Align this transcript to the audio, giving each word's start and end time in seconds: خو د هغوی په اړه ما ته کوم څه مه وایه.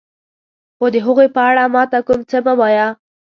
خو 0.77 0.85
د 0.93 0.95
هغوی 1.05 1.27
په 1.35 1.41
اړه 1.49 1.63
ما 1.73 1.83
ته 1.91 1.99
کوم 2.07 2.19
څه 2.29 2.37
مه 2.45 2.53
وایه. 2.59 2.87